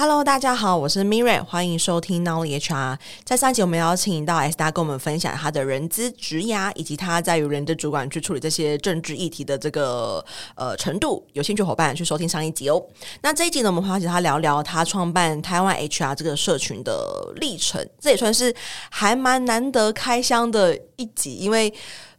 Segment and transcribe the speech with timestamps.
[0.00, 2.96] Hello，大家好，我是 Miriam，欢迎收听 Nolly HR。
[3.22, 10.24] 在上集我们邀请到 S 大跟我们分享他的人资职涯，以及他在与人资主管去处理这些政治议题的这个
[10.54, 11.22] 呃程度。
[11.34, 12.82] 有兴趣伙伴去收听上一集哦。
[13.20, 17.86] 那这一集呢，我们会请他聊聊他创办台湾 HR 这个社群的历程。
[18.00, 18.54] 这也算是
[18.88, 21.70] 还蛮难得开箱的一集，因为。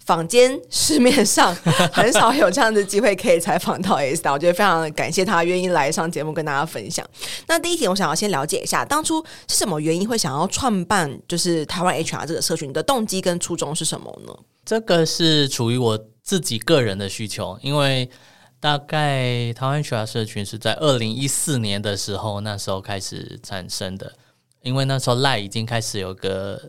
[0.06, 1.54] 坊间市面上
[1.94, 7.08] 很少有这样的机会可以采访到 S 大，我觉得非常感谢他愿意来上节目跟大家分享。
[7.48, 14.34] 那第一题，我想要先了解一下，当初是什么原因会想要创办就是台湾 HR 这个社群的动机跟初衷是什么呢？
[14.66, 18.10] 这个是处于我自己个人的需求，因为
[18.60, 24.12] 大概台湾 HR 社群是在二零一四年的时候，那时候开始产生的，
[24.64, 26.60] 因为那时候 LINE 已经开始有个。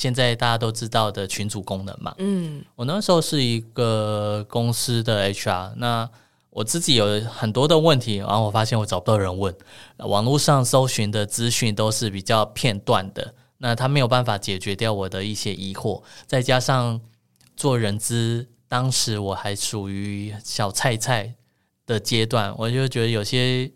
[0.00, 6.08] 现在大家都知道的群组功能嘛，嗯，我那时候是一个公司的 HR，那
[6.48, 9.54] 我自己有很多的问题，然后我发现我找不到人问，
[9.98, 16.98] 网络上搜寻的资讯都是比较片段的，那他没有办法解决掉我的一些疑惑，再加上
[17.54, 21.34] 做人资，当时我还属于小菜菜
[21.84, 23.70] 的阶段，我就觉得有些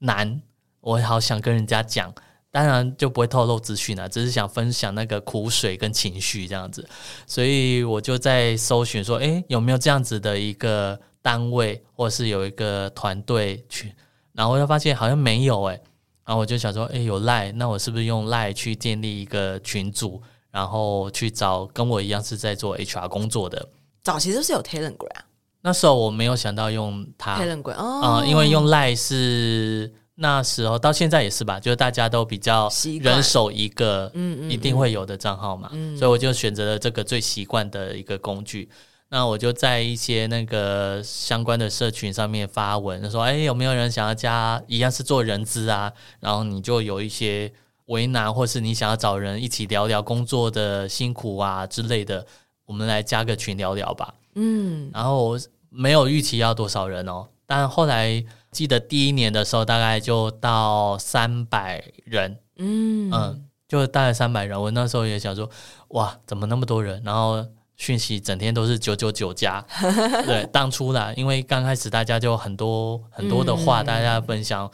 [0.00, 0.42] 难，
[0.80, 2.12] 我好想跟人家讲。
[2.50, 6.88] 当然就不会透露资讯了，只是想分享那个苦水跟情绪这样子，
[7.26, 13.94] 所以我就在搜寻说，诶，有没有这样子的一个单位，或是有一个团队去，
[14.32, 15.78] 然后我就发现好像没有诶，
[16.24, 23.68] 然后我就想说，诶，有 Line，那我是不是用 Line 去建立一个群组，然后去找跟我一样是在做 HR 工作的？
[24.02, 25.24] 早期就是有 Telegram 啊，
[25.60, 27.38] 那时候我没有想到用它。
[27.38, 29.92] Telegram 哦，因为用 Line 是。
[30.20, 32.68] 那时候到现在也是吧，就是大家都比较
[33.00, 38.68] 人手一个，嗯，一定会有的账号嘛，嗯，所以我就选择了这个最习惯的一个工具。
[39.10, 44.60] 那我就在一些那个相关的社群上面发文，说，哎，有没有人想要加？
[44.66, 47.52] 一样是做人资啊，然后你就有一些
[47.86, 52.26] 为难，或是你想要找人一起聊聊工作的辛苦啊之类的，
[52.66, 54.12] 我们来加个群聊聊吧。
[54.34, 58.24] 嗯，然后我没有预期要多少人哦，但后来。
[58.50, 64.60] 记得第一年的时候，大概就到三百人，嗯嗯，就大概三百人。
[64.60, 65.48] 我那时候也想说，
[65.88, 67.02] 哇，怎么那么多人？
[67.04, 69.64] 然后讯息整天都是九九九加。
[70.26, 74.70] 对，当初啦，因为刚开始大家就很多很多的话，大家分享，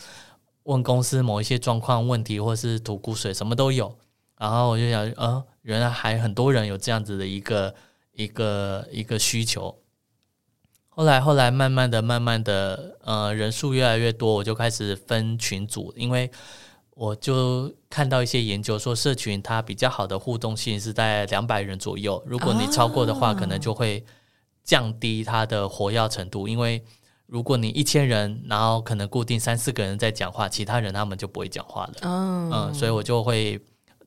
[0.62, 3.96] 问公司某一些状况问题，或是吐苦水，什么都有。
[4.38, 7.74] 然后我就想，呃，原来还很多人有这样子的一个
[8.12, 9.76] 一个一个需求。
[10.96, 16.30] 后来，后来慢慢的、慢慢的，呃，人数越来越多，我就开始分群组，因为
[16.90, 24.04] 我就看到一些研究说，社群它比较好的互动性是在两百人左右，如果你超过的话，可能就会
[24.62, 26.46] 降低它的活跃程度。
[26.46, 26.80] 因为
[27.26, 31.94] 如果你一千人，然后可能固定三四个人在讲话，其他人他们就不会讲话了。
[32.02, 33.60] 嗯，所以我就会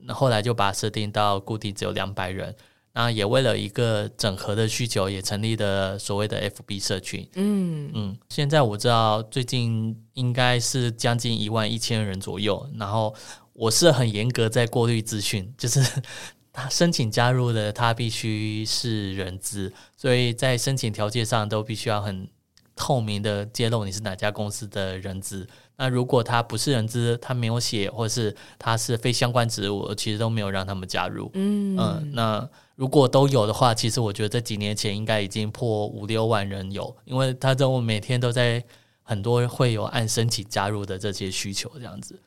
[0.08, 2.56] 后来就把设定到固定只有两百人。
[3.00, 7.30] 那也为了一个整合的需求，也成立了所谓的 FB 社群。
[7.36, 12.68] 嗯嗯，现在我知道最近应该是将近一万一千人左右。
[12.76, 13.14] 然后
[13.54, 15.80] 我是很严格在过滤资讯，就是
[16.52, 22.28] 他申请加入的，他必须是人资，所以在申请条件上都必须要很
[22.76, 25.48] 透明的揭露你是哪家公司的人资。
[25.76, 31.30] 那如果他不是人资，他没有写，或是他是非相关职务，其实都没有让他们加入。
[31.36, 32.50] 嗯嗯，那。
[32.78, 38.64] 如果都有的话，其实我觉得这几年前应该已经破五六万人有，因为他在我每天都在
[39.02, 42.20] 很多会有按申请加入的这些需求这样子，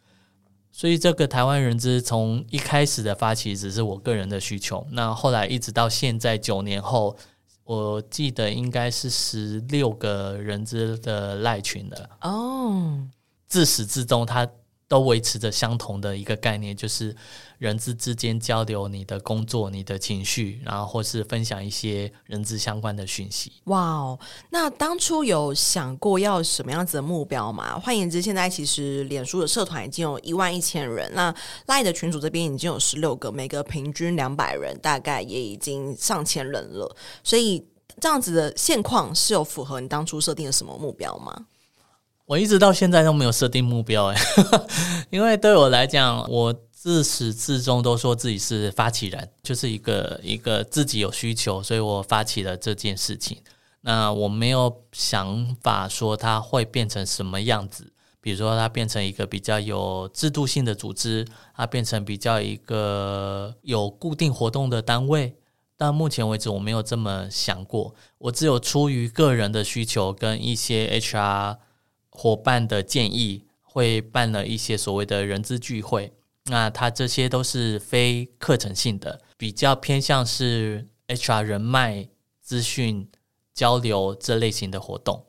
[0.73, 7.17] 所以这个台湾人资从一开始的发起只是我个人的需求，那后来一直到现在九年后，
[7.63, 12.99] 我记得应该是十六个人资的赖群的哦，
[13.47, 14.49] 自始至终他。
[14.91, 17.15] 都维持着相同的一个概念，就是
[17.59, 23.53] 人资之间交流你的工作、你的情绪，然后或是分享一些人资相关的讯息。
[23.67, 24.19] 哇哦！
[24.51, 27.79] 那当初有想过要什么样子的目标吗？
[27.79, 31.33] 换言之，现在其实脸书的社团已经有一万一千人，那
[31.69, 36.97] Lie 的群组这边已经有十六个，每个平均两百人，大概也已经上千人了。
[37.23, 37.65] 所以
[38.01, 41.47] 这样子的现况是有符合你当初设定的什么目标吗？
[42.31, 44.17] 我一直到现在都没有设定目标哎，
[45.11, 53.39] 因为对我来讲，我自始至终都说自己是发起人，就是一个一个自己有需求，所以我发起了这件事情。
[53.81, 65.35] 那我没有想法说它会变成什么样子，比如说它变成一个比较有制度性的组织，它变成比较一个有固定活动的单位。
[65.77, 67.93] 但目前为止，我没有这么想过。
[68.19, 71.57] 我只有出于个人的需求跟一些 HR。
[72.11, 76.13] 伙伴的建议，会办了一些所谓的人资聚会。
[76.45, 82.09] 那它这些都是非课程性的，比较偏向是 HR 人脉
[82.41, 83.09] 资讯
[83.55, 85.27] 交流这类型的活动。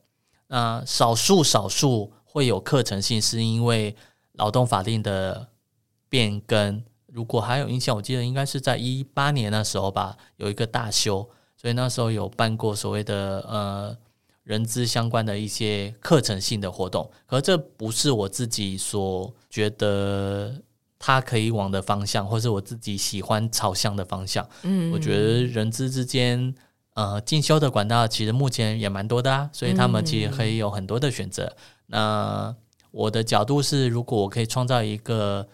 [0.48, 3.96] 那少数少数会有课程性，是因为
[4.34, 5.50] 劳动法令的
[6.10, 6.84] 变更。
[7.08, 13.98] 如果还有印象，我记得应该是在一八年那时候吧，有一个大修，所以那时候有办过所谓的呃
[14.52, 17.10] 人资相关的一些课程性的活动。
[17.26, 20.62] 可这不是我自己所觉得。
[21.04, 24.48] 他可以往的方向，或是我自己喜欢朝向的方向。
[24.62, 26.54] 嗯，我觉得人资之间，
[26.94, 31.46] 呃，进修的管道其实目前也蛮多的啊，所以他们其实可以有很多的选择。
[31.48, 31.58] 嗯、
[31.88, 32.56] 那
[32.92, 35.48] 我的角度是，如果我可以创造一个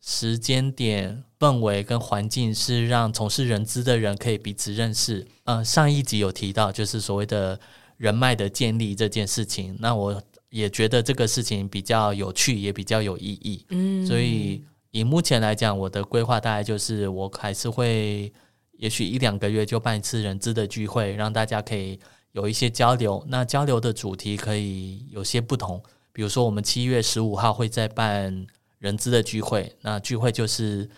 [0.00, 5.26] 时间点、氛围跟环境，是让从事人资的人可以彼此认识。
[5.44, 7.60] 呃，上一集有提到，就是所谓的
[7.96, 9.76] 人脉的建立这件事情。
[9.80, 13.66] 那我也觉得这个事情比较有趣，也比较有意义。
[13.70, 14.64] 嗯，所以。
[14.92, 18.32] 以目前来讲，我的规划大概就是，我还是会，
[18.78, 22.00] 也许一两个月就办一次人资的聚会，让大家可以
[22.32, 23.22] 有一些交流。
[23.28, 25.82] 那交流的主题可以有些不同，
[26.14, 28.46] 比如说我们七月十五号会再办
[28.78, 30.88] 人资的聚会，那聚会就是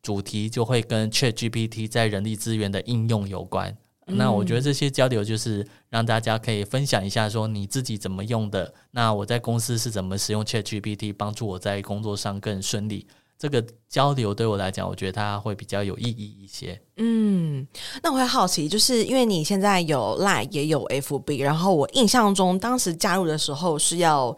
[0.00, 3.76] 主题就会跟 ChatGPT 在人力资源的应用有关。
[4.12, 13.06] 那我觉得这些交流就是让大家可以分享一下，说你自己怎么用的，那我在公司是怎么使用 ChatGPT 帮助我在工作上更顺利。
[13.38, 16.80] 这个交流对我来讲，我觉得它会比较有意义一些。
[16.96, 17.66] 嗯，
[18.02, 24.36] 那我会好奇，就是因为你现在有 Line 也有 FB，然后我印象中当时加入的时候是要。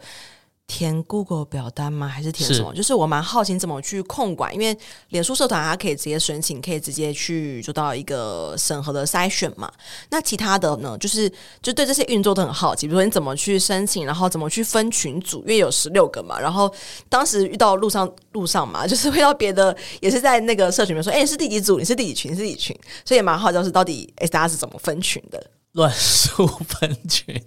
[0.65, 2.07] 填 Google 表单吗？
[2.07, 2.71] 还是填什么？
[2.71, 4.75] 是就是我蛮好奇怎么去控管，因为
[5.09, 9.71] 脸书社团它可以直接申请，可以直接去做到一个审核的筛选嘛。
[10.09, 10.97] 那其他的呢？
[10.97, 11.31] 就是
[11.61, 16.39] 就对这些运作都很好奇，比如说你怎么去申请，然后怎么去分群组，因为有十六个嘛。
[16.39, 16.73] 然后
[17.09, 21.77] 当时遇到路上路上嘛， 就是遇到别的也是在那个社群里面说，哎、欸，你是第几组？
[21.77, 22.31] 你是第几群？
[22.31, 22.79] 你是第几群？
[23.05, 25.51] 所以也蛮好奇，就是到底大家是怎么分群的？
[25.73, 27.43] 乱数分群。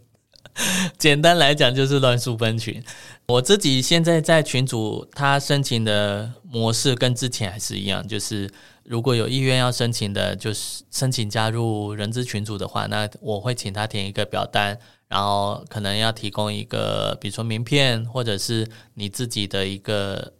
[0.98, 2.82] 简单来讲就是乱数分群。
[3.26, 8.50] 我自己现在在群组，他申请的模式跟之前还是一样，就是
[8.84, 20.32] 如果有意愿要申请的，就是申请加入人资群组的话，那我会请他填一个表单，然后可能要提供一个，比如说名片，或者是你自己的一个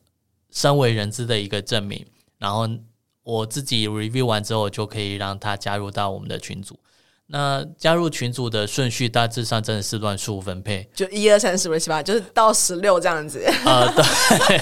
[0.51, 2.07] 身为人资的一个证明，
[2.39, 2.69] 然后
[3.23, 6.79] 我自己 review 完之后，就可以让他加入到我们的群组。
[7.29, 13.45] 那加入群组的顺序大致上真的是乱数分配，就一二三四五六七八，就是到十六这样子。
[13.65, 13.93] 呃，
[14.47, 14.61] 对，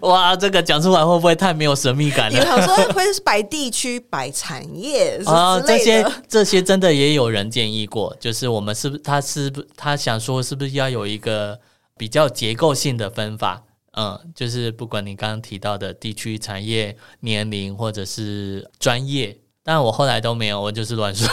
[0.08, 2.38] 哇，这个讲出来会不会太没有神秘感了？
[2.38, 5.60] 你想说会是摆地区、摆产业啊？
[5.60, 11.60] 这些这些真的也有人建议过，就是我们是不是他是不他想说是不是要有一个
[11.98, 13.62] 比较结构性的分法？
[13.98, 19.36] 嗯，就是不管你刚刚提到的地区、产业、年龄或者是专业。
[19.68, 21.28] 但我后来都没有，我就是乱说，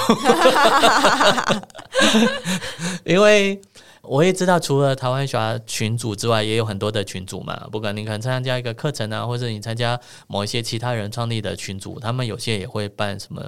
[3.05, 3.61] 因为
[4.01, 7.55] 我也知道，除了台湾小群组之外，也有很多的群组嘛。
[7.71, 9.97] 不管你可能参加一个课程啊，或者你参加
[10.27, 13.41] 某一些其他人创立的群组，他们有些也会办什么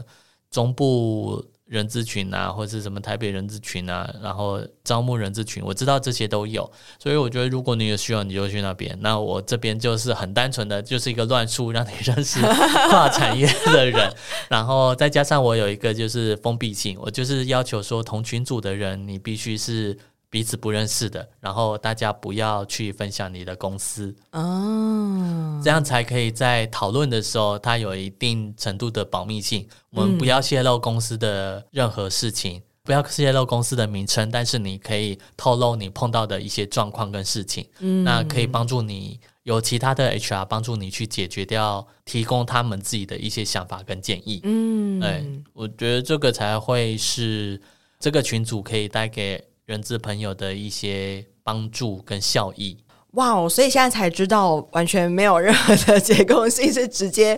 [0.50, 1.44] 中部。
[1.68, 8.98] 人资群啊，或者是什么台北人资群啊，然后招募人资群，我知道这些都有，所以我觉得如果你有需要，你就去那边。
[9.02, 12.40] 那我这边就是很单纯的，就是一个乱数，让你认识
[12.90, 14.12] 跨产业的人，
[14.50, 19.98] 然后再加上我有一个就是封闭性，我就是要求说同群组的人，你必须是。
[20.30, 24.14] 彼此不认识的，然后大家不要去分享你的公司。
[24.32, 29.66] 哦，这样才可以在讨论的时候，它有一定程度的保密性。
[29.92, 47.62] 我们不要泄露公司的任何事情，嗯、不要泄露公司的名称，但是你可以透露你碰到的一些状况跟事情，嗯，那可以帮助你有其他的 HR 帮助你去解决掉，提供他们自己的一些想法跟建议，嗯，哎，我觉得这个才会是
[47.98, 49.42] 这个群组可以带给。
[49.68, 52.78] 人资朋友的一些帮助跟效益，
[53.12, 53.50] 哇哦！
[53.50, 57.38] 所以现在才知道，完全没有任何的结构性，是直接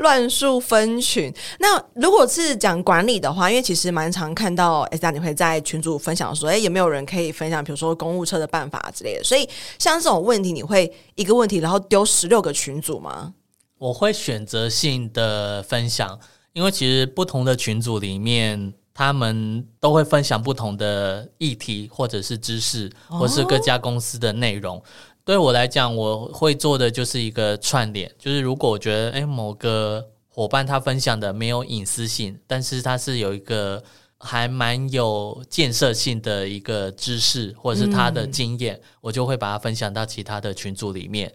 [0.00, 1.32] 乱数分群。
[1.60, 9.22] 那如果是讲管理的话，因为其实蛮常看到 S 你会在群组分享说，哎，有没有人可以分享，比如说公务车的办法之类的。
[9.22, 13.34] 所以像这种问题，你会一个问题，然后丢十六个群组吗？
[13.78, 16.18] 我会选择性的分享，
[16.54, 18.74] 因为其实不同的群组里面。
[18.98, 24.76] 他们都会分享不同的议题，或者是知识，或是各家公司的内容。
[24.76, 24.82] 哦、
[25.24, 33.80] 对我来讲，我会做的就是一个串联，就是如果我觉得诶某个伙伴他分享的没有隐私性，但是他是有一个
[34.18, 41.32] 还蛮有建设性的一个知识，或者是他的经验，嗯、我就会把它分享到其他的群组里面。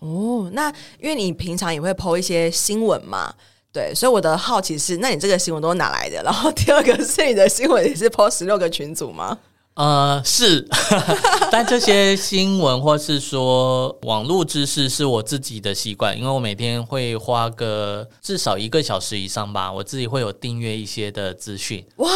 [0.00, 0.68] 哦，那
[0.98, 3.32] 因为你平常也会 po 一些新闻嘛，
[3.74, 6.22] 对，所以我的好奇是，那你这个新闻都是哪来的？
[6.22, 9.36] 然后第二个是你的新闻也是 po 十六个群组吗？
[9.74, 10.64] 呃，是，
[11.50, 22.08] 但这些新闻或是说网络知识是我自己的习惯，因为我每天会花个至少一个小时以上吧，我自己会有订阅一些的资讯，哇，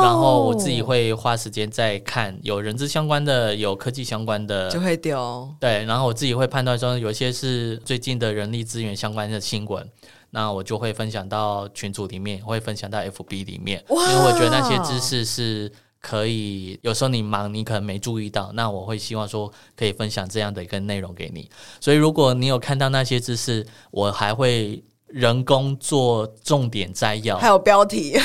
[0.00, 9.86] 然后我自己会花时间在看有人资相关的，有科技相关的，就会丢，对，然后我自己会判断说有一些是最近的人力资源相关的新闻，
[10.32, 15.72] 那我就会分享到群组里面，会分享到 FB 里面，因为我觉得那些知识是。
[16.04, 18.50] 可以，有时候你忙，你可能没注意到。
[18.54, 21.48] 那我会希望说，可以分享这样的一个内容给你。
[21.80, 28.18] 所以，如果你有看到那些知识，我还会人工做重点摘要，还有标题，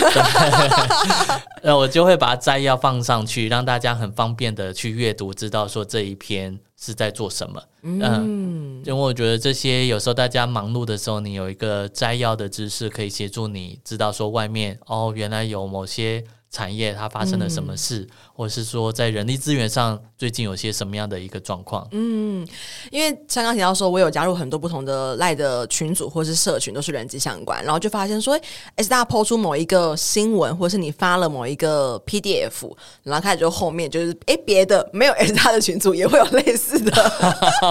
[1.61, 7.61] 那我就会把摘要放上去，让大家很方便的去阅读，知道说这一篇是在做什么。
[7.81, 16.23] 嗯，嗯，因为我觉得这些有时候大家忙碌的时候，你有一个摘要的知识，可以协助你知道说外面哦，原来有某些。
[16.49, 21.85] 产业它发生了什么事，嗯、或者是说在人力资源上最近有些什么样的一个状况？
[21.91, 22.47] 嗯，
[22.89, 28.41] 因为刚刚提到说，我有加入很多不同的赖的群组或是社群，都是人资相关，然后就发现说，哎
[28.77, 32.71] ，S 大 po 出某一个新闻，或是你发了某一个 PDF，
[33.03, 36.91] 然后开始就后面就是，哎，别的没有 S 大的群组也会有类似的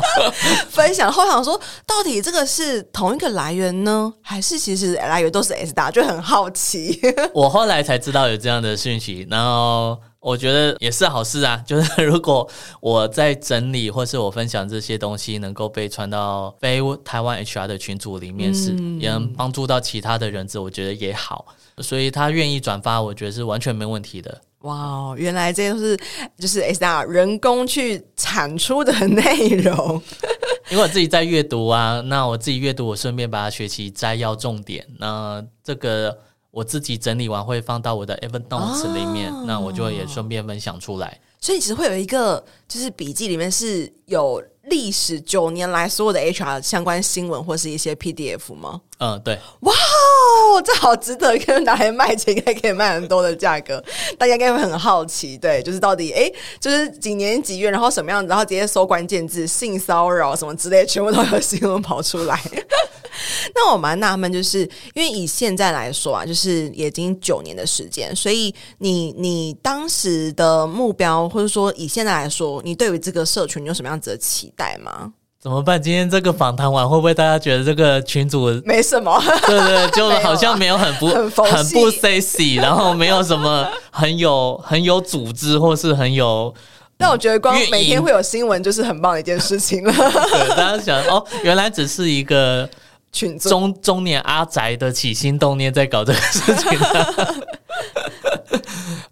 [0.68, 1.10] 分享。
[1.10, 5.90] 后想说，到底这个是同一个来源呢，还是其实来源都是 S 大？
[5.90, 7.00] 就很好奇。
[7.32, 8.66] 我后来才知道有这样的。
[8.66, 11.56] 的讯息，然后我觉得也是好事啊。
[11.64, 12.48] 就是如果
[12.80, 21.46] 我在整理或是我分享这些东西，能够被传到非台湾 HR 的群组里面，是也能帮助到其他的人质，我觉得也好。
[21.78, 24.40] 所以他愿意转发，我觉得是完全没问题的。
[24.62, 25.96] 哇，原来这些都是
[26.36, 30.02] 就是 SR 人工去产出的内容。
[30.70, 34.84] 因为我自己在阅读啊，那我自己阅读，我顺便把它学习摘要重点。
[34.98, 36.18] 那这个。
[36.56, 41.20] 我自己整理完会放到我的 Evernote 里面，哦、那我就也顺便分享出来。
[41.38, 48.80] 所以其实会有一个，就是笔记里面是有历史九年来所有的 HR 相关新闻或是一些 PDF 吗？
[48.96, 49.38] 嗯，对。
[49.60, 49.72] 哇
[50.46, 53.82] 哦，这好值得跟拿来卖钱，应该可以卖很多的价格。
[54.16, 62.40] 大家应该会很好奇，对，就是到底哎，就是几年几月，然后什么样子，然后直接搜关键字性骚扰什么之类，全部都有新闻跑出来。
[63.54, 64.60] 那我蛮纳闷，就是
[64.94, 75.12] 因为以现在来说啊，就是已经九年的时间，所以你你当时的目标，或者说以现在来说，你对于这个社群有什么样子的期待吗？
[75.46, 75.80] 怎么办？
[75.80, 79.16] 今天这个访谈完，会不会大家觉得这个群主没什么？
[79.46, 86.52] 对对，就好像没有很不 很，很不 sexy，然后没有什么 很有很有组织，或是很有。
[86.98, 89.92] 但我觉得光每天会有新闻，就是很棒的一件事情了。
[89.92, 92.68] 对，大家想哦，原来只是一个。
[93.40, 96.78] 中中年阿宅的起心动念在搞这个事情，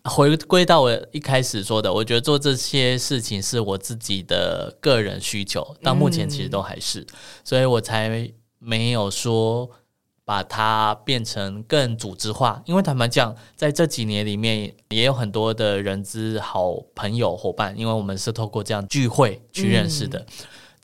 [0.04, 7.06] 回归到我一开始说的，我觉得做这些事情是我自己的个人需求，到目前其实都还是，嗯、
[7.42, 9.70] 所以我才没有说
[10.24, 12.62] 把它变成更组织化。
[12.66, 20.18] 因为坦白讲，在这几年里面，也有很多的人资好朋友伙伴，因为我们是透过这样聚会去认识的。
[20.20, 20.26] 嗯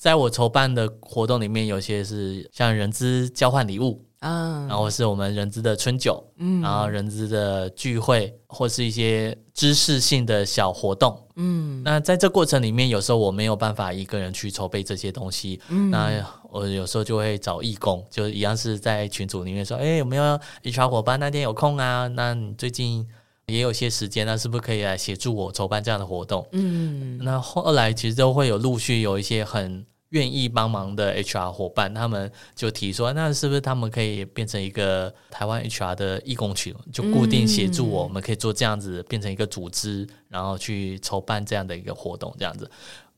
[0.01, 16.11] 在我筹办的活动里面，有些是像人资交换礼物啊，然后是我们人资的春酒，嗯，然后人资的聚会，或是一些知识性的小活动，嗯，那在这过程里面，有时候我没有办法一个人去筹备这些东西，嗯，那
[16.51, 22.07] 我有时候就会找义工，就一样是在群组里面说，哎，有没有 HR 伙伴那天有空啊？
[22.09, 23.07] 那你最近
[23.47, 26.47] 也有些时间，那是不是可以来协助我筹办这样的活动？
[26.53, 29.87] 嗯，那后来其实都会有陆续有一些很。
[30.11, 42.69] 愿意帮忙的 HR 伙伴，他们就提说，那是不是他们可以变成一个台湾 HR 的义工群，就固定协助我们，我们可以做这样子，变成一个组织，然后去筹办这样的一个活动，这样子。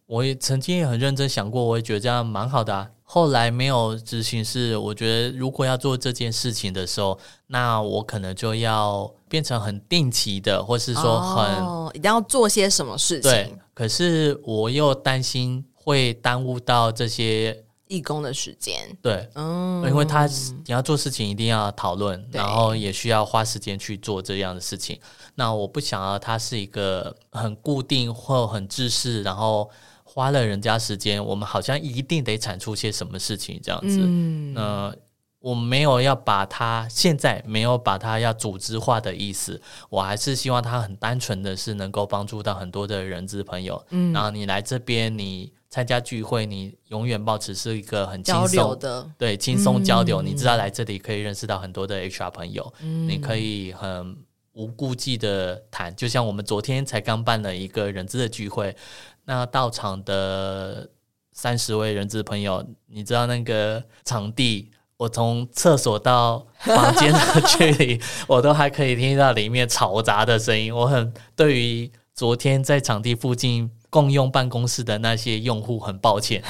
[0.07, 2.91] 我也曾经也很认真想过，我也觉得这样蛮好的啊。
[3.05, 13.31] 后来没有执行，是我觉得如果要做这件事情的时候，那我可能就要变成很定期的，或是说很、哦、一定要做些什么事情。
[13.31, 15.65] 对，可是我又担心。
[15.83, 24.99] 会耽误到这些义工的时间，对，嗯，因为他你要做事情一定要讨论，然后也需要花时间去做这样的事情。
[25.35, 29.69] 那我不想要他是一个很固定或很制式，然后
[30.05, 33.99] 花了人家时间，我们好像一定得产出些什么事情这样子。
[34.01, 34.95] 嗯，那
[35.43, 43.85] 我没有要把它现在没有把它要组织化的意思，我还是希望它很单纯的是能够帮助到很多的人资朋友。
[43.91, 50.23] 嗯，然后你来这边，你参加聚会，你永远保持是一个很轻松的，对，轻松交流。
[50.23, 54.17] 嗯，你知道来这里可以认识到很多的 HR 朋友，嗯，你可以很
[54.53, 55.93] 无顾忌的谈。
[55.97, 58.77] 就像我们昨天才刚办了一个人资的聚会，
[59.25, 60.89] 那到场的
[61.33, 64.71] 三十位人资朋友，你知道那个场地。
[65.03, 70.73] 我从厕所到房间的距离，我都还可以听到里面嘈杂的声音。
[70.73, 76.43] 我很对于昨天在场地附近共用办公室的那些用户很抱歉，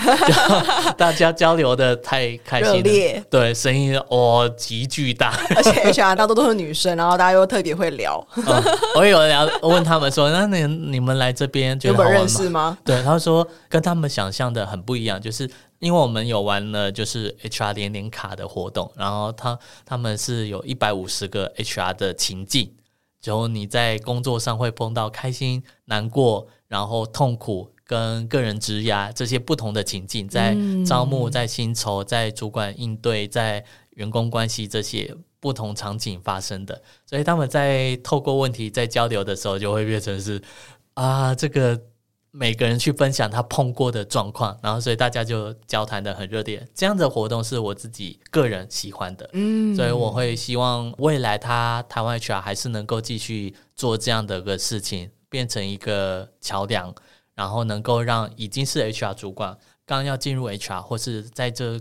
[0.97, 8.25] 大家交流的太开心了，对，声音哦极巨大， 而且 HR 大多都是女生，然后大家又特别会聊。
[8.37, 8.45] 嗯、
[8.95, 12.15] 我有聊，我问他们说：“那你你们来这边觉得好玩吗？
[12.15, 15.51] 有认识吗？”对，他说跟他们想象的很不一样，就是。
[15.83, 22.71] 因为我们有玩了就是 HR 连连卡的活动，然后他他们是有一百五十个 HR 的情境，
[23.23, 40.43] 就你在工作上会碰到开心、难过，然后痛苦跟个人职涯这些不同的情境，在招募、在薪酬、在主管应对、在员工关系这些不同场景发生的，所以他们在透过问题在交流的时候，就会变成是
[40.95, 41.81] 啊这个。
[42.35, 46.67] 每个人去分享他碰过的状况，然后所以大家就交谈的很热烈。
[46.75, 56.95] 这样的活动是我自己个人喜欢的，嗯，所以我会希望未来他台湾 HR 还是能够继续做这样的一个事情，变成一个桥梁，
[57.35, 61.79] 然后能够让已经是 HR 主管，刚要进入 HR 或是在这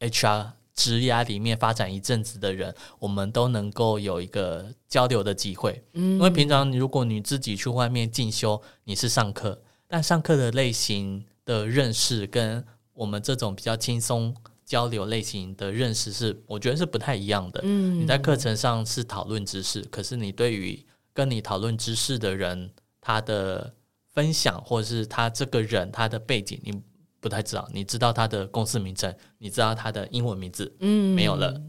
[0.00, 5.84] HR 职涯里面发展一阵子的人，我们都能够有一个交流的机会。
[5.92, 9.62] 嗯，因为平常如果你自己去外面进修，你是上课。
[9.92, 14.34] 但上课的类型的认识跟我们这种比较轻松
[14.64, 17.60] 交流类型的认识是，我觉得是不太一样的。
[17.62, 20.82] 嗯，你在课程上是讨论知识，可是你对于
[21.12, 22.70] 跟你讨论知识的人，
[23.02, 23.70] 他的
[24.14, 26.82] 分享或者是他这个人他的背景，你
[27.20, 27.68] 不太知道。
[27.70, 31.60] 你知道他的公司名称，你知道他的英文名字，嗯，没有了。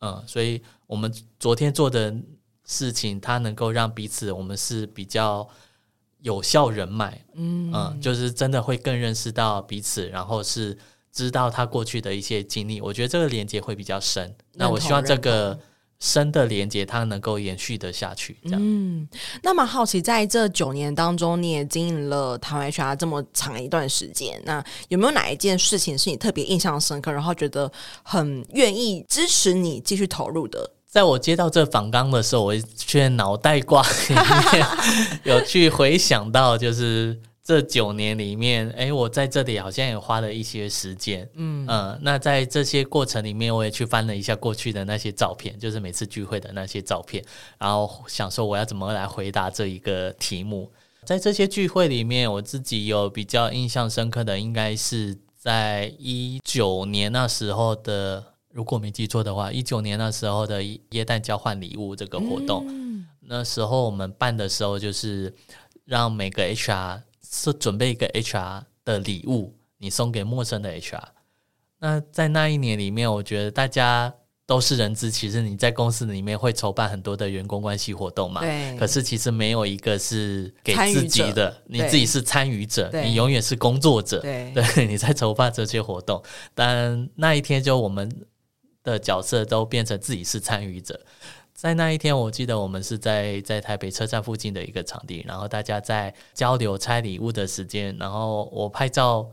[0.00, 2.12] 嗯，所以我们昨天做的
[2.64, 5.48] 事情，它能够让彼此我们是比较。
[6.22, 10.76] 有效人脉，嗯嗯，就是真的会更认识到彼此，然后是
[11.12, 12.80] 知道他过去的一些经历。
[12.80, 14.34] 我觉得这个连接会比较深。
[14.54, 15.58] 那我希望这个
[16.00, 18.36] 深的连接，它能够延续的下去。
[18.44, 19.08] 这样，嗯，
[19.42, 27.70] 那么好奇，在这九年当中，你也经营了台湾 HR 这么长一段时间，那有没有哪一件事情是你特别印象深刻，然后觉得
[28.02, 30.70] 很愿意支持你继续投入的？
[30.90, 34.66] 在我接到这访纲的时候，我却脑袋瓜里面
[35.24, 41.98] 有去回想到，就是这九年里面，哎，我在这里好像也花了一些时间，嗯嗯。
[42.00, 47.22] 那在这些过程里面，我也去翻了一下过去的那些照片，就是每次聚会的那些照片，
[47.58, 50.72] 然后想说我要怎么来回答这一个题目。
[51.04, 58.24] 在这些聚会里面，我自己有比较印象深刻的，应该是在一九年那时候的。
[58.50, 65.32] 如果没记错的话，一九年那时候的耶诞交换礼物这个活动，嗯，那时候我们办的时候，就是
[65.84, 71.02] 让每个 HR 是准备一个 HR 的礼物，你送给陌生的 HR。
[71.78, 74.12] 那在那一年里面，我觉得大家
[74.46, 78.76] 都是人资，其实你在公司里面会筹办很多的员工关系活动嘛，对。
[78.78, 86.20] 可是其实没有一个是给自己的，你自己是参与者，你永远是工作者，对，对， 你在筹办这些活动。
[86.54, 88.10] 但那一天就我们。
[88.90, 91.00] 的角色都变成自己是参与者，
[91.54, 99.28] 在那一天，我记得我们是在在台北车站附近的一个场地，然后大家在交流拆礼物的时间，然后我拍照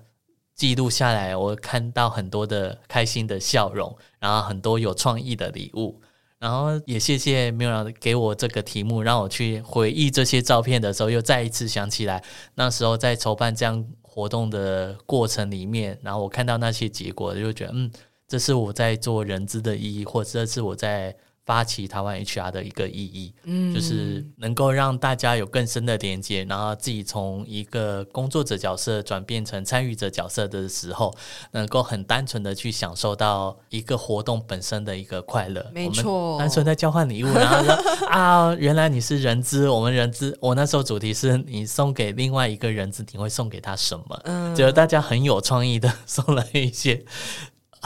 [0.56, 6.02] 记录下来，我看到很多的开心的笑容，然后很多有创意的礼物，
[6.39, 12.24] 然后也谢谢 Mira 给我这个题目，让我去回忆这些照片的时候，又再一次想起来
[12.56, 17.91] 那时候在筹办这样活动的过程里面，然后我看到那些结果，就觉得嗯。
[18.28, 31.16] 这是我在做人资的意义，或者这是我在发起台湾 HR 的一个意义，嗯，就是能够让大家有更深的连接，然后自己从一个工作者角色转变成参与者角色的时候，
[31.52, 35.64] 能够很单纯的去享受到一个活动本身的一个快乐。
[35.72, 37.76] 没错，单纯在交换礼物，然后说
[38.10, 44.20] 啊，原来你是人资，我们人资，我那时候主题是你送给另外一个人资，你会送给他什么？
[44.24, 47.06] 嗯，觉得大家很有创意的 送了一些。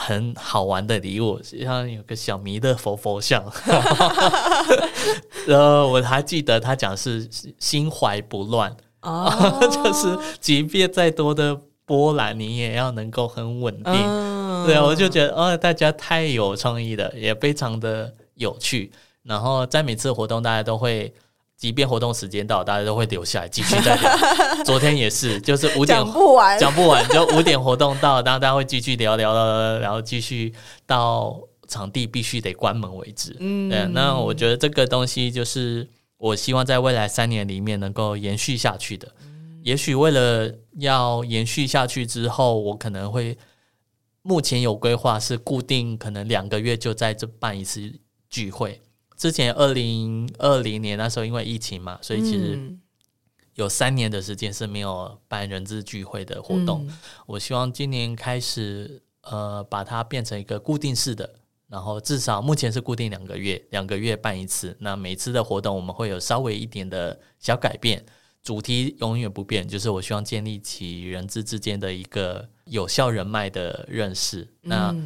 [0.00, 3.44] 很好玩的礼物，像有个小弥勒佛佛像，
[5.46, 13.92] 然 后我还记得他讲是心怀不乱，哦、 就是即便再多的波澜，你也要能够很稳定。
[14.66, 18.90] 对，我就觉得哦，大家太有创意了，也非常的有趣。
[19.22, 21.12] 然后在每次活动，大家都会，
[21.60, 24.16] 即便活动时间到，大家都会留下来继续再聊。
[24.64, 30.54] 昨天也是，就是五点讲不完，讲不完，就五点活动到，然后大家会继续聊聊聊，然后继续
[30.86, 33.36] 到场地必须得关门为止。
[33.40, 39.06] 嗯，对，那我觉得这个东西就是我希望在未来三年里面能够延续下去的。
[39.62, 43.36] 也许为了要延续下去之后，我可能会
[44.22, 47.92] 目前有规划是固定，可能两个月就在这办一次
[48.30, 48.80] 聚会。
[49.20, 52.58] 之前二零二零年那时候因为疫情嘛，所以其实
[53.54, 56.88] 有三年的时间是没有办人资聚会的活动。
[57.26, 61.28] 我希望今年开始，呃，把它变成一个固定式的，
[61.68, 64.74] 然后至少目前是固定两个月，两个月办一次。
[64.80, 68.02] 那每次的活动我们会有稍微一点的小改变。
[68.42, 74.48] 主题永远不变，就是我希望建立起人资之间的一个有效人脉的认识。
[74.62, 74.96] 那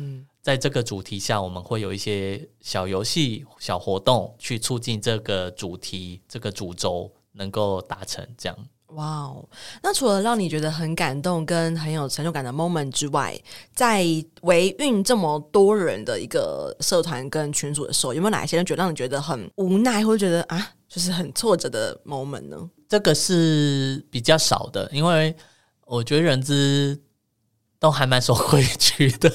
[0.44, 8.22] 在这个主题下，我们会有一些小游戏、小活动，去促进这个主题、这个主轴能够达成。
[8.37, 9.48] 这样，哇哦！
[9.83, 13.35] 那除了让你觉得很感动跟很有成就感的 moment 之外，
[13.74, 14.04] 在
[14.42, 22.70] 维运这么多人的一个社团跟群组的时候，有没有哪一些人觉得让你觉得很无奈，或者觉得啊，就是很挫折的 moment 呢？
[22.87, 25.35] 这个是比较少的，因为
[25.87, 27.00] 我觉得人资
[27.78, 29.33] 都还蛮守规矩的，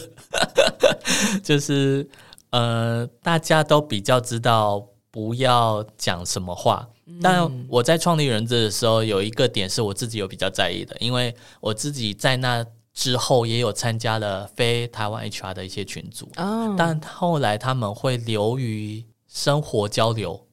[1.44, 2.08] 就是
[2.52, 6.88] 呃，大家都比较知道不要讲什么话。
[7.22, 16.30] 但我在创立人质的时候，有一个点是我自己有比较在意的，因为我自己在那之后也有参加了非台湾 HR 的一些群组，
[16.78, 20.46] 但后来他们会流于生活交流。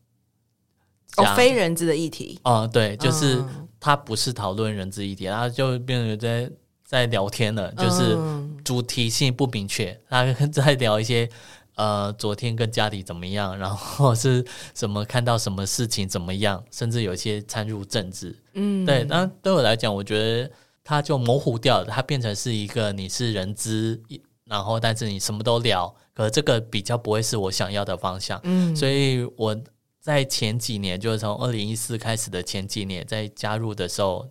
[1.18, 2.38] 哦，非人资的议题。
[2.44, 3.42] 哦，对，就是
[3.78, 6.50] 他不是讨论人资议题，然后就变成在
[6.86, 8.16] 在聊天了，就是
[8.64, 11.28] 主题性不明确，他在聊一些
[11.74, 14.42] 呃，昨天跟家里怎么样，然后是
[14.74, 20.50] 什么看到什么事情怎么样，甚至有一些掺入政治，嗯，对，那对我来讲，我觉得
[20.84, 24.00] 他就模糊掉了，他变成是一个你是人资，
[24.44, 29.56] 然后但是你什么都聊，可是这个比较不会是我想要的方向，嗯，所以我。
[29.98, 34.24] 在前几年，就是从二零一四开始的前几年，在加入的时候，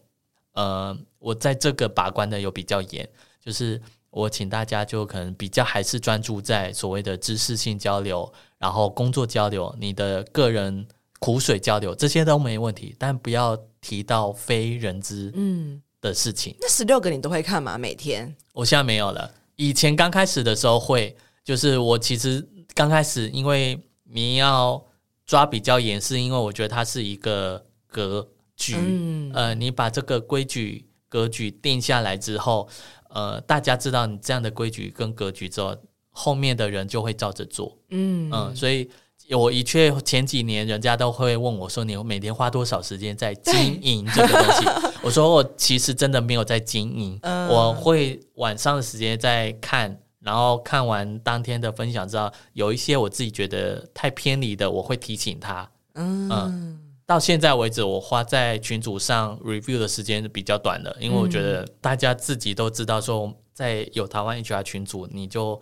[0.54, 3.10] 呃，我在这个把关的有比较严，
[3.44, 16.54] 就是我请大家就可能比较还是专注在所谓的知识性交流，然后工作交流，你的个人苦水交流这些都没问题，但不要提到非人资嗯的事情。
[16.54, 17.76] 嗯，那十六个你都会看吗？
[17.76, 18.36] 每天？
[18.54, 24.86] 我现在没有了，以前刚开始的时候会，就是我其实刚开始因为你要。
[25.28, 28.76] 抓比较严，是因为我觉得它是一个格局。
[28.78, 30.86] 嗯、呃，你把这个规矩
[31.16, 32.68] 格局定下来之后，
[33.08, 35.74] 呃，大家知道你这样的规矩跟格局之后，
[36.10, 37.78] 后面的人就会照着做。
[37.92, 38.90] 嗯嗯、呃，所以
[39.30, 55.70] 我的确前几年人家都会问我说：“你每天花多少时间在经营这个东西？”我说：“我其实真的没有在经营，嗯、我会晚上的时间在看。”然后看完当天的分享之后，有一些我自己觉得太偏离的，我会提醒他。
[55.94, 65.62] 嗯，嗯，到现在为止，我花在群组上 review 的时间是比较短的，因为我觉得大家自己都知道，说在有台湾 HR 群组，你就。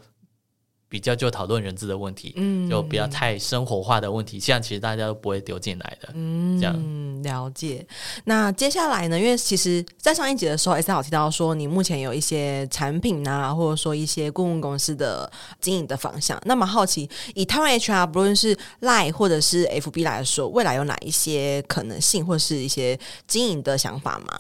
[0.93, 7.83] 比较就讨论人资的问题，嗯，就比较太生活化的问题，这样其实大家都不会丢进来的，嗯，这样了解。
[8.25, 9.19] 那接下来呢？
[9.19, 15.27] 因为其实，在上一集的时候，S 老提到说，你目前有一些产品啊，或者说一些顾问公司的
[15.59, 16.39] 经营的方向。
[16.45, 24.39] 那么好奇，以台湾 HR 不论是 Line 或者是 FB 来说，未来有哪一些可能性，或是一些经营的想法吗？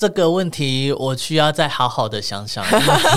[0.00, 2.64] 这个问题我需要再好好的想想，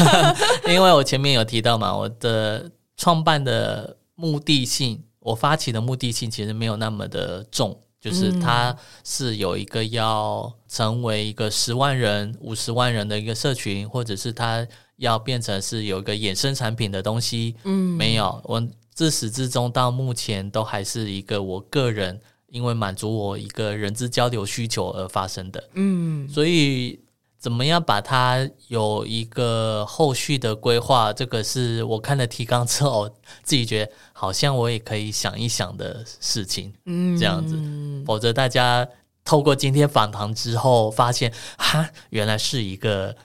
[0.68, 14.68] 因为我前面有提到嘛，我的创办的目的性，我发起的目的性其实没有那么的重，就是它是有一个要成为一个十万人、五十万人的一个社群，或者是它
[14.98, 18.62] 要变成是有一个衍生产品的东西，嗯，没有，我
[18.94, 22.20] 自始至终到目前都还是一个我个人。
[22.54, 27.00] 因为满足我一个人资交流需求而发生的，嗯，所以
[27.40, 33.10] 怎么样把它有一个后续的规划，这个是我看了提纲之后
[33.42, 37.58] 自己觉得好像我也可以想一想的事情，嗯，这样子，
[38.06, 38.88] 否则大家
[39.26, 43.16] 透过今天访谈之后发现，哈，原来是一个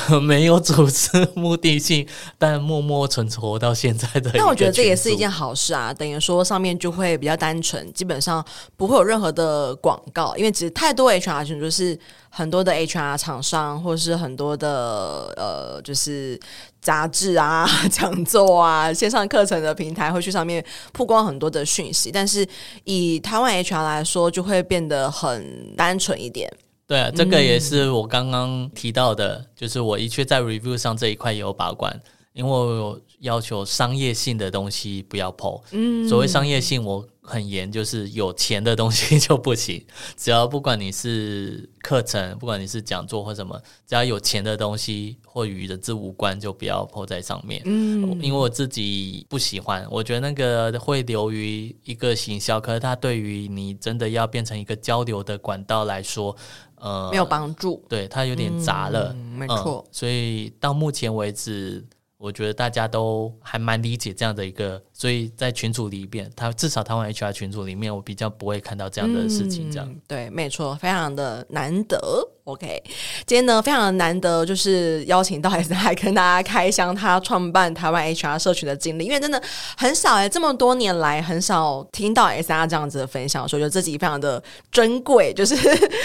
[0.22, 2.06] 没有组织目的性，
[2.38, 4.30] 但默默存活到现在的。
[4.34, 8.44] 那我觉得这也是一件好事啊，等于说上面就会比较单纯，基本上
[8.76, 11.98] 不会有任何的广告，因为其实太多 HR 群就是
[12.30, 16.38] 很多的 HR 厂商，或是很多的呃，就是
[16.80, 22.46] 杂志啊、 讲座啊、线上课程的平台会去上面曝光很多的讯息，但是
[22.84, 26.50] 以台湾 HR 来说，就会变得很单纯一点。
[26.86, 31.98] 对啊，这个也是我刚刚提到的，嗯、就是我的确在 review 上这一块也有把关，
[32.34, 35.62] 因为我要求商业性的东西不要 po。
[35.70, 39.82] 嗯，所谓商业性，我很严，就是有钱的东西就不行。
[40.14, 47.62] 只要不管你是课程，不管你是讲座或什么，只要有钱的东西或与人之无关，就不要 po 在上面。
[47.64, 56.36] 嗯，因为我自己不喜欢，我觉得那个会流于一个行销，可是它对于你真的要变成一个交流的管道来说。
[56.84, 61.82] 呃，没有帮助，对，它有点杂了，嗯、没错、嗯，所以到目前为止，
[62.18, 64.82] 我觉得大家都还蛮理解这样的一个。
[64.96, 69.68] 所以在群组里边，他至少台湾 HR 群组里面，我比较不会看到这样的事情。
[69.68, 71.98] 这样、对，没错，非常的难得。
[72.44, 72.82] OK，
[73.26, 79.42] 今天呢，非常的难得，就是邀请到 S 来跟大家开箱他创办台湾 HR 社群的经历，因为真的
[79.78, 85.54] 很少哎，这么多年来很少听到 S R 这样子的分享，所以觉得自己非常的珍贵，就是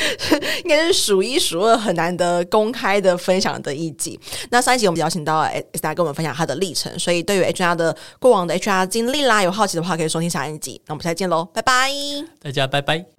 [0.63, 4.17] 应该是数一数二很难得公开的分享的一集。
[4.49, 8.78] 那上一集我们邀请到 S R 跟我们分享他的历程，所以对于 HR 的过往的 HR。
[8.85, 10.81] 经历啦，有好奇的话可以收听下一集。
[10.87, 11.91] 那我们下次见喽，拜拜，
[12.41, 13.18] 大家拜拜。